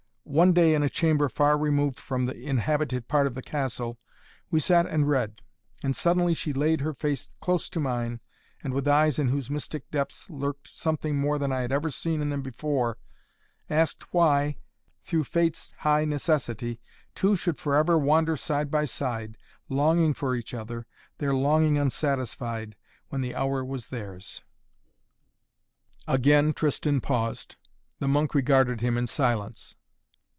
"One 0.23 0.53
day 0.53 0.73
in 0.73 0.81
a 0.81 0.87
chamber 0.87 1.27
far 1.27 1.57
removed 1.57 1.99
from 1.99 2.23
the 2.23 2.33
inhabited 2.37 3.09
part 3.09 3.27
of 3.27 3.35
the 3.35 3.41
castle 3.41 3.99
we 4.49 4.61
sat 4.61 4.85
and 4.85 5.09
read. 5.09 5.41
And 5.83 5.93
suddenly 5.93 6.33
she 6.33 6.53
laid 6.53 6.79
her 6.79 6.93
face 6.93 7.27
close 7.41 7.67
to 7.67 7.81
mine 7.81 8.21
and 8.63 8.73
with 8.73 8.87
eyes 8.87 9.19
in 9.19 9.27
whose 9.27 9.49
mystic 9.49 9.91
depths 9.91 10.29
lurked 10.29 10.69
something 10.69 11.17
more 11.19 11.37
than 11.37 11.51
I 11.51 11.59
had 11.59 11.73
ever 11.73 11.89
seen 11.89 12.21
in 12.21 12.29
them 12.29 12.41
before 12.41 12.97
asked 13.69 14.13
why, 14.13 14.55
through 15.01 15.25
Fate's 15.25 15.73
high 15.79 16.05
necessity, 16.05 16.79
two 17.13 17.35
should 17.35 17.57
forever 17.57 17.97
wander 17.97 18.37
side 18.37 18.71
by 18.71 18.85
side, 18.85 19.37
longing 19.67 20.13
for 20.13 20.33
each 20.33 20.53
other 20.53 20.85
their 21.17 21.33
longing 21.35 21.77
unsatisfied 21.77 22.77
when 23.09 23.19
the 23.19 23.35
hour 23.35 23.65
was 23.65 23.89
theirs" 23.89 24.41
Again 26.07 26.53
Tristan 26.53 27.01
paused. 27.01 27.57
The 27.99 28.07
monk 28.07 28.33
regarded 28.33 28.79
him 28.79 28.97
in 28.97 29.07
silence. 29.07 29.75